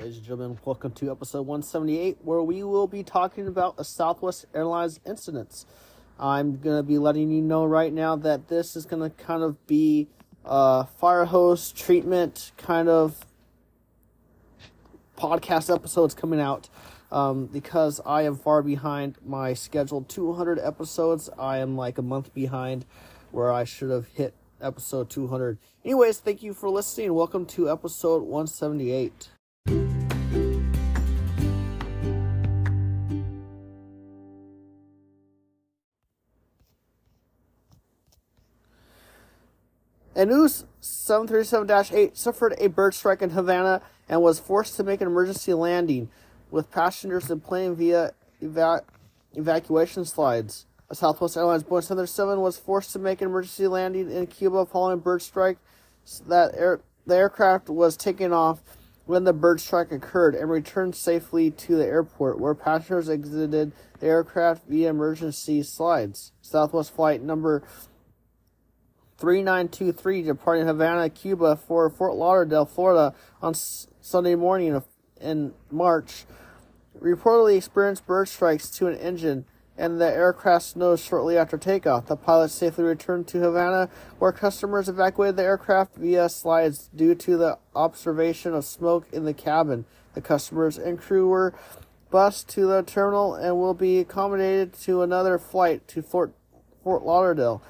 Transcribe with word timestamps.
Ladies 0.00 0.16
and 0.16 0.26
gentlemen, 0.26 0.58
welcome 0.64 0.90
to 0.94 1.08
episode 1.12 1.42
178, 1.42 2.18
where 2.22 2.42
we 2.42 2.64
will 2.64 2.88
be 2.88 3.04
talking 3.04 3.46
about 3.46 3.76
a 3.78 3.84
Southwest 3.84 4.44
Airlines 4.52 4.98
incidents. 5.06 5.66
I'm 6.18 6.58
going 6.58 6.76
to 6.76 6.82
be 6.82 6.98
letting 6.98 7.30
you 7.30 7.40
know 7.40 7.64
right 7.64 7.92
now 7.92 8.16
that 8.16 8.48
this 8.48 8.74
is 8.74 8.86
going 8.86 9.08
to 9.08 9.10
kind 9.10 9.44
of 9.44 9.64
be 9.68 10.08
a 10.44 10.84
fire 10.84 11.26
hose 11.26 11.70
treatment 11.70 12.50
kind 12.56 12.88
of 12.88 13.24
podcast 15.16 15.72
episodes 15.72 16.12
coming 16.12 16.40
out 16.40 16.68
um, 17.12 17.46
because 17.46 18.00
I 18.04 18.22
am 18.22 18.34
far 18.34 18.62
behind 18.62 19.14
my 19.24 19.54
scheduled 19.54 20.08
200 20.08 20.58
episodes. 20.58 21.30
I 21.38 21.58
am 21.58 21.76
like 21.76 21.98
a 21.98 22.02
month 22.02 22.34
behind 22.34 22.84
where 23.30 23.52
I 23.52 23.62
should 23.62 23.90
have 23.90 24.08
hit 24.08 24.34
episode 24.60 25.08
200. 25.08 25.56
Anyways, 25.84 26.18
thank 26.18 26.42
you 26.42 26.52
for 26.52 26.68
listening. 26.68 27.14
Welcome 27.14 27.46
to 27.46 27.70
episode 27.70 28.24
178. 28.24 29.28
An 40.16 40.28
News 40.28 40.64
737-8 40.80 42.16
suffered 42.16 42.54
a 42.58 42.68
bird 42.68 42.94
strike 42.94 43.20
in 43.20 43.30
Havana 43.30 43.82
and 44.08 44.22
was 44.22 44.38
forced 44.38 44.76
to 44.76 44.84
make 44.84 45.00
an 45.00 45.08
emergency 45.08 45.52
landing 45.54 46.08
with 46.52 46.70
passengers 46.70 47.30
in 47.30 47.40
plane 47.40 47.74
via 47.74 48.12
eva- 48.40 48.84
evacuation 49.32 50.04
slides. 50.04 50.66
A 50.88 50.94
Southwest 50.94 51.36
Airlines 51.36 51.64
Boeing 51.64 51.82
737 51.82 52.40
was 52.40 52.56
forced 52.56 52.92
to 52.92 53.00
make 53.00 53.22
an 53.22 53.28
emergency 53.28 53.66
landing 53.66 54.08
in 54.08 54.28
Cuba 54.28 54.66
following 54.66 55.00
bird 55.00 55.20
strike. 55.20 55.58
That 56.28 56.54
air, 56.54 56.80
the 57.06 57.16
aircraft 57.16 57.68
was 57.68 57.96
taken 57.96 58.32
off 58.32 58.60
when 59.06 59.24
the 59.24 59.32
bird 59.32 59.60
strike 59.60 59.90
occurred 59.90 60.36
and 60.36 60.48
returned 60.48 60.94
safely 60.94 61.50
to 61.50 61.76
the 61.76 61.84
airport, 61.84 62.38
where 62.38 62.54
passengers 62.54 63.10
exited 63.10 63.72
the 63.98 64.06
aircraft 64.06 64.68
via 64.68 64.90
emergency 64.90 65.62
slides. 65.64 66.30
Southwest 66.40 66.94
flight 66.94 67.20
number 67.20 67.64
3923 69.24 70.20
departing 70.20 70.66
Havana, 70.66 71.08
Cuba 71.08 71.56
for 71.56 71.88
Fort 71.88 72.14
Lauderdale, 72.14 72.66
Florida 72.66 73.14
on 73.40 73.52
S- 73.54 73.86
Sunday 74.02 74.34
morning 74.34 74.74
of, 74.74 74.84
in 75.18 75.54
March 75.70 76.26
reportedly 77.00 77.56
experienced 77.56 78.04
bird 78.04 78.28
strikes 78.28 78.68
to 78.68 78.86
an 78.86 78.96
engine 78.98 79.46
and 79.78 79.98
the 79.98 80.06
aircraft's 80.06 80.76
nose 80.76 81.02
shortly 81.02 81.38
after 81.38 81.56
takeoff. 81.56 82.06
The 82.06 82.16
pilot 82.16 82.50
safely 82.50 82.84
returned 82.84 83.26
to 83.28 83.40
Havana, 83.40 83.88
where 84.18 84.30
customers 84.30 84.90
evacuated 84.90 85.36
the 85.36 85.42
aircraft 85.42 85.96
via 85.96 86.28
slides 86.28 86.90
due 86.94 87.14
to 87.14 87.38
the 87.38 87.58
observation 87.74 88.52
of 88.52 88.66
smoke 88.66 89.06
in 89.10 89.24
the 89.24 89.32
cabin. 89.32 89.86
The 90.12 90.20
customers 90.20 90.76
and 90.76 90.98
crew 90.98 91.28
were 91.28 91.54
bused 92.10 92.48
to 92.50 92.66
the 92.66 92.82
terminal 92.82 93.34
and 93.34 93.56
will 93.56 93.74
be 93.74 94.00
accommodated 94.00 94.74
to 94.82 95.00
another 95.00 95.38
flight 95.38 95.88
to 95.88 96.02
Fort, 96.02 96.34
Fort 96.84 97.02
Lauderdale. 97.02 97.62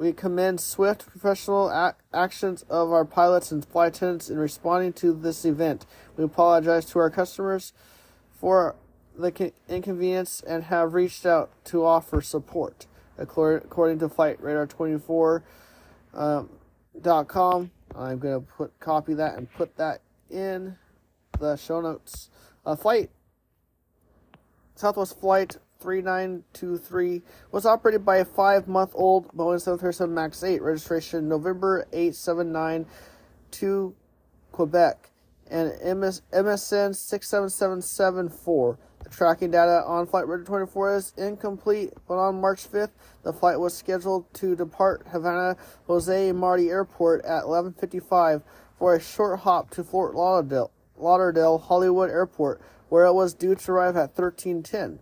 We 0.00 0.14
commend 0.14 0.62
swift 0.62 1.06
professional 1.06 1.70
ac- 1.70 1.98
actions 2.14 2.64
of 2.70 2.90
our 2.90 3.04
pilots 3.04 3.52
and 3.52 3.62
flight 3.62 3.96
attendants 3.96 4.30
in 4.30 4.38
responding 4.38 4.94
to 4.94 5.12
this 5.12 5.44
event. 5.44 5.84
We 6.16 6.24
apologize 6.24 6.86
to 6.86 7.00
our 7.00 7.10
customers 7.10 7.74
for 8.32 8.76
the 9.14 9.52
inconvenience 9.68 10.42
and 10.48 10.64
have 10.64 10.94
reached 10.94 11.26
out 11.26 11.50
to 11.66 11.84
offer 11.84 12.22
support. 12.22 12.86
According 13.18 13.98
to 13.98 14.08
Flight 14.08 14.42
Radar 14.42 14.66
24 14.66 15.44
um, 16.14 16.48
I'm 17.04 18.18
going 18.18 18.40
to 18.40 18.46
put 18.56 18.80
copy 18.80 19.12
that 19.12 19.36
and 19.36 19.52
put 19.52 19.76
that 19.76 20.00
in 20.30 20.78
the 21.38 21.56
show 21.56 21.82
notes. 21.82 22.30
Uh, 22.64 22.74
flight 22.74 23.10
Southwest 24.76 25.20
Flight 25.20 25.58
3923 25.80 27.22
was 27.50 27.66
operated 27.66 28.04
by 28.04 28.18
a 28.18 28.24
five 28.24 28.68
month 28.68 28.92
old 28.94 29.28
Boeing 29.28 29.60
737 29.60 30.14
MAX 30.14 30.42
8, 30.42 30.62
registration 30.62 31.28
November 31.28 31.86
879 31.92 32.86
to 33.52 33.94
Quebec, 34.52 35.10
and 35.50 35.72
MS, 35.98 36.22
MSN 36.32 36.94
67774. 36.94 38.78
The 39.02 39.08
tracking 39.08 39.50
data 39.50 39.82
on 39.86 40.06
Flight 40.06 40.28
Radar 40.28 40.44
24 40.44 40.96
is 40.96 41.12
incomplete, 41.16 41.92
but 42.06 42.18
on 42.18 42.40
March 42.40 42.70
5th, 42.70 42.90
the 43.22 43.32
flight 43.32 43.58
was 43.58 43.74
scheduled 43.74 44.32
to 44.34 44.54
depart 44.54 45.06
Havana 45.10 45.56
Jose 45.86 46.32
Marti 46.32 46.68
Airport 46.68 47.24
at 47.24 47.44
11:55 47.44 48.42
for 48.78 48.94
a 48.94 49.00
short 49.00 49.40
hop 49.40 49.70
to 49.70 49.82
Fort 49.82 50.14
Lauderdale, 50.14 50.70
Lauderdale 50.96 51.58
Hollywood 51.58 52.10
Airport, 52.10 52.60
where 52.88 53.06
it 53.06 53.14
was 53.14 53.34
due 53.34 53.54
to 53.54 53.72
arrive 53.72 53.96
at 53.96 54.14
13:10. 54.14 54.98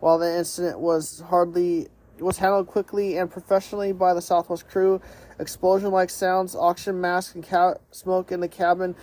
While 0.00 0.18
the 0.18 0.36
incident 0.36 0.78
was 0.78 1.20
hardly 1.28 1.88
was 2.18 2.38
handled 2.38 2.66
quickly 2.66 3.18
and 3.18 3.30
professionally 3.30 3.92
by 3.92 4.14
the 4.14 4.22
Southwest 4.22 4.68
crew, 4.68 5.00
explosion-like 5.38 6.08
sounds, 6.08 6.56
oxygen 6.56 7.00
mask, 7.00 7.34
and 7.34 7.46
ca- 7.46 7.74
smoke 7.90 8.32
in 8.32 8.40
the 8.40 8.48
cabin 8.48 8.94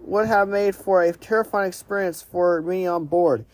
would 0.00 0.26
have 0.26 0.48
made 0.48 0.74
for 0.74 1.02
a 1.02 1.12
terrifying 1.12 1.68
experience 1.68 2.22
for 2.22 2.62
many 2.62 2.86
on 2.86 3.04
board. 3.04 3.44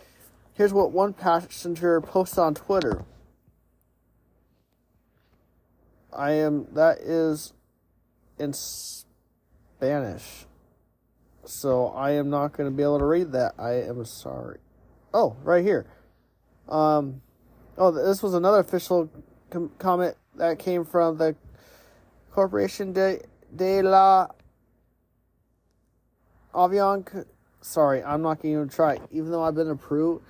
Here's 0.55 0.73
what 0.73 0.93
one 0.93 1.13
passenger 1.13 2.01
posted 2.01 2.39
on 2.39 2.55
Twitter. 2.55 3.05
I 6.13 6.33
am 6.33 6.67
that 6.73 6.99
is 6.99 7.53
in 8.39 8.53
Spanish. 8.53 10.47
So 11.45 11.89
I 11.89 12.13
am 12.13 12.29
not 12.29 12.53
going 12.53 12.69
to 12.69 12.77
be 12.77 12.83
able 12.83 12.99
to 12.99 13.05
read 13.05 13.33
that. 13.33 13.55
I 13.59 13.75
am 13.83 14.05
sorry. 14.05 14.59
Oh, 15.15 15.37
right 15.43 15.65
here. 15.65 15.87
Um 16.69 17.23
oh, 17.77 17.91
this 17.91 18.23
was 18.23 18.35
another 18.35 18.59
official 18.59 19.11
com- 19.51 19.73
comment 19.79 20.17
that 20.37 20.59
came 20.59 20.85
from 20.85 21.19
the 21.19 21.35
Corporation 22.31 22.93
de 22.93 23.21
de 23.55 23.83
la 23.83 24.29
Avion 26.55 27.25
sorry, 27.61 28.03
I'm 28.03 28.23
not 28.23 28.41
going 28.41 28.69
to 28.69 28.75
try. 28.75 28.99
Even 29.11 29.31
though 29.31 29.43
I've 29.43 29.55
been 29.55 29.71
approved 29.71 30.23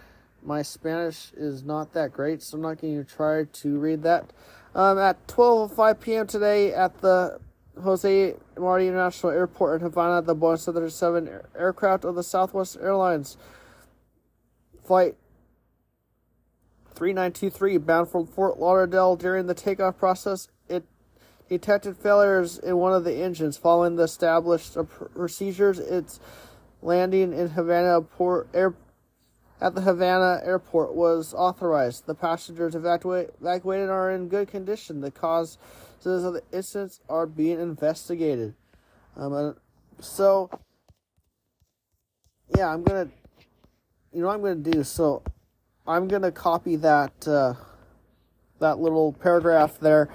my 0.42 0.62
Spanish 0.62 1.32
is 1.36 1.64
not 1.64 1.92
that 1.94 2.12
great, 2.12 2.42
so 2.42 2.56
I'm 2.56 2.62
not 2.62 2.80
going 2.80 3.04
to 3.04 3.08
try 3.08 3.44
to 3.44 3.78
read 3.78 4.02
that. 4.04 4.32
Um, 4.74 4.98
at 4.98 5.26
12:05 5.26 6.00
p.m. 6.00 6.26
today 6.26 6.72
at 6.72 7.00
the 7.00 7.40
Jose 7.82 8.34
Marti 8.56 8.88
International 8.88 9.32
Airport 9.32 9.80
in 9.80 9.86
Havana, 9.86 10.22
the 10.22 10.34
Boeing 10.34 10.58
737 10.58 11.28
aircraft 11.58 12.04
of 12.04 12.14
the 12.14 12.22
Southwest 12.22 12.76
Airlines 12.80 13.36
flight 14.84 15.16
3923 16.98 17.78
bound 17.78 18.08
from 18.08 18.26
Fort 18.26 18.58
Lauderdale 18.58 19.14
during 19.14 19.46
the 19.46 19.54
takeoff 19.54 19.96
process. 19.96 20.48
It 20.68 20.84
detected 21.48 21.96
failures 21.96 22.58
in 22.58 22.76
one 22.76 22.92
of 22.92 23.04
the 23.04 23.14
engines. 23.14 23.56
Following 23.56 23.94
the 23.94 24.02
established 24.02 24.76
procedures, 25.14 25.78
its 25.78 26.18
landing 26.82 27.32
in 27.32 27.50
Havana 27.50 28.02
Port 28.02 28.48
Air 28.52 28.74
at 29.60 29.76
the 29.76 29.82
Havana 29.82 30.40
airport 30.44 30.94
was 30.94 31.34
authorized. 31.34 32.06
The 32.06 32.14
passengers 32.16 32.74
evacuate, 32.74 33.30
evacuated 33.40 33.90
are 33.90 34.10
in 34.10 34.28
good 34.28 34.48
condition. 34.48 35.00
The 35.00 35.12
causes 35.12 35.58
of 36.04 36.34
the 36.34 36.42
incidents 36.52 37.00
are 37.08 37.26
being 37.26 37.60
investigated. 37.60 38.54
Um, 39.16 39.56
so, 40.00 40.50
yeah, 42.56 42.72
I'm 42.72 42.82
gonna, 42.82 43.08
you 44.12 44.22
know, 44.22 44.28
I'm 44.30 44.40
gonna 44.40 44.56
do. 44.56 44.82
So, 44.82 45.22
I'm 45.88 46.06
gonna 46.06 46.30
copy 46.30 46.76
that 46.76 47.26
uh, 47.26 47.54
that 48.60 48.78
little 48.78 49.12
paragraph 49.14 49.80
there 49.80 50.08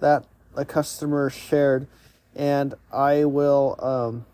that 0.00 0.24
the 0.56 0.64
customer 0.64 1.30
shared, 1.30 1.86
and 2.34 2.74
I 2.92 3.24
will 3.24 3.76
um, 3.78 4.26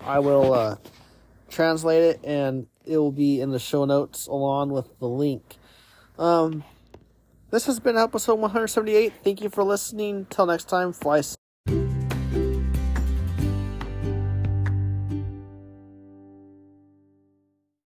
I 0.00 0.20
will 0.20 0.54
uh, 0.54 0.76
translate 1.48 2.02
it 2.04 2.20
and 2.24 2.66
it 2.86 2.96
will 2.98 3.12
be 3.12 3.40
in 3.40 3.50
the 3.50 3.58
show 3.58 3.84
notes 3.84 4.26
along 4.26 4.70
with 4.70 4.98
the 4.98 5.08
link. 5.08 5.56
Um, 6.18 6.64
this 7.50 7.66
has 7.66 7.80
been 7.80 7.96
episode 7.96 8.34
178. 8.34 9.12
Thank 9.24 9.42
you 9.42 9.48
for 9.48 9.64
listening. 9.64 10.26
Till 10.30 10.46
next 10.46 10.68
time, 10.68 10.92
fly. 10.92 11.22